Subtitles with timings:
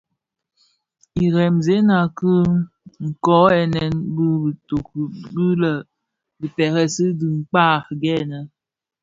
[1.31, 2.31] Jremzèna ki
[3.25, 3.83] kōghènè
[4.15, 5.01] bi bitoki
[5.33, 5.73] bi lè
[6.39, 8.39] dhi pèrèsi dhi dhikpag gèènë.